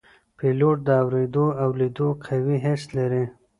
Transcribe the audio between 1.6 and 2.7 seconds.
او لیدو قوي